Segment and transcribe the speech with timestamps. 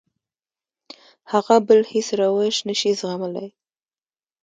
[1.31, 3.47] هغه بل هېڅ روش نه شي زغملی.